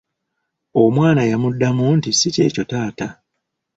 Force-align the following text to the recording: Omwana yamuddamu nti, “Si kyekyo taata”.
Omwana 0.81 1.21
yamuddamu 1.29 1.83
nti, 1.97 2.09
“Si 2.13 2.27
kyekyo 2.35 2.63
taata”. 2.71 3.07